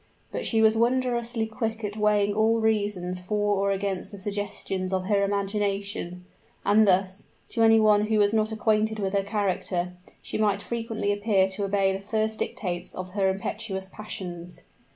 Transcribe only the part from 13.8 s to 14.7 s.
passions.